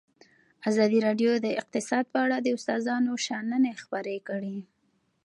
[0.69, 4.57] ازادي راډیو د اقتصاد په اړه د استادانو شننې خپرې کړي.